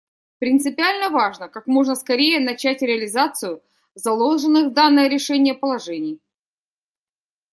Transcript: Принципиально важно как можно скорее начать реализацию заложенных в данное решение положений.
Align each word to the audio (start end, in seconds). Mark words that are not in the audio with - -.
Принципиально 0.39 1.11
важно 1.11 1.47
как 1.47 1.67
можно 1.67 1.93
скорее 1.93 2.39
начать 2.39 2.81
реализацию 2.81 3.61
заложенных 3.93 4.71
в 4.71 4.73
данное 4.73 5.07
решение 5.07 5.53
положений. 5.53 6.19